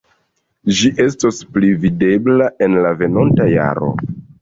[0.77, 3.97] Ĝi estos pli videbla en la venonta jaro.